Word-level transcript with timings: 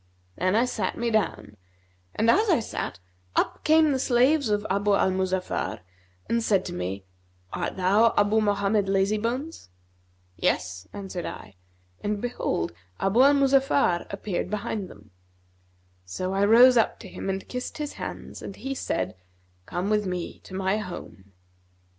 Then 0.35 0.55
I 0.55 0.65
sat 0.65 0.97
me 0.97 1.11
down 1.11 1.57
and 2.15 2.27
as 2.31 2.49
I 2.49 2.59
sat, 2.59 2.97
up 3.35 3.63
came 3.63 3.91
the 3.91 3.99
slaves 3.99 4.49
of 4.49 4.65
Abu 4.67 4.95
al 4.95 5.11
Muzaffar 5.11 5.81
and 6.27 6.41
said 6.41 6.65
to 6.65 6.73
me, 6.73 7.05
'Art 7.53 7.77
thou 7.77 8.11
Abu 8.17 8.41
Mohammed 8.41 8.87
Lazybones?' 8.89 9.69
'Yes' 10.37 10.87
answered 10.91 11.27
I; 11.27 11.53
and 12.03 12.19
behold, 12.19 12.71
Abu 12.99 13.21
al 13.21 13.35
Muzaffar 13.35 14.07
appeared 14.09 14.49
behind 14.49 14.89
them. 14.89 15.11
So 16.03 16.33
I 16.33 16.45
rose 16.45 16.77
up 16.77 16.97
to 17.01 17.07
him 17.07 17.29
and 17.29 17.47
kissed 17.47 17.77
his 17.77 17.93
hands: 17.93 18.41
and 18.41 18.55
he 18.55 18.73
said, 18.73 19.15
'Come 19.67 19.91
with 19.91 20.07
me 20.07 20.39
to 20.45 20.55
my 20.55 20.77
home.' 20.79 21.33